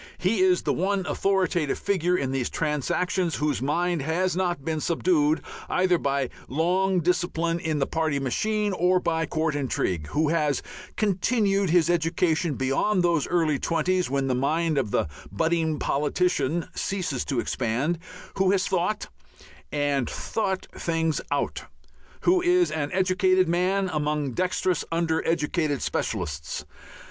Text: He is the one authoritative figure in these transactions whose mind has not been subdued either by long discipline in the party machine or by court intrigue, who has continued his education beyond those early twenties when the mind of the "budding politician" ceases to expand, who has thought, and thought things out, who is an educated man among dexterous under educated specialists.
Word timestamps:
He 0.17 0.39
is 0.39 0.63
the 0.63 0.73
one 0.73 1.05
authoritative 1.05 1.77
figure 1.77 2.17
in 2.17 2.31
these 2.31 2.49
transactions 2.49 3.35
whose 3.35 3.61
mind 3.61 4.01
has 4.01 4.35
not 4.35 4.65
been 4.65 4.81
subdued 4.81 5.43
either 5.69 5.99
by 5.99 6.31
long 6.47 7.01
discipline 7.01 7.59
in 7.59 7.77
the 7.77 7.85
party 7.85 8.17
machine 8.17 8.73
or 8.73 8.99
by 8.99 9.27
court 9.27 9.53
intrigue, 9.53 10.07
who 10.07 10.29
has 10.29 10.63
continued 10.97 11.69
his 11.69 11.87
education 11.87 12.55
beyond 12.55 13.03
those 13.03 13.27
early 13.27 13.59
twenties 13.59 14.09
when 14.09 14.25
the 14.27 14.33
mind 14.33 14.79
of 14.79 14.89
the 14.89 15.07
"budding 15.31 15.77
politician" 15.77 16.67
ceases 16.73 17.23
to 17.25 17.39
expand, 17.39 17.99
who 18.39 18.49
has 18.49 18.67
thought, 18.67 19.07
and 19.71 20.09
thought 20.09 20.65
things 20.73 21.21
out, 21.29 21.65
who 22.21 22.41
is 22.41 22.71
an 22.71 22.91
educated 22.91 23.47
man 23.47 23.87
among 23.93 24.31
dexterous 24.31 24.83
under 24.91 25.23
educated 25.27 25.79
specialists. 25.79 26.65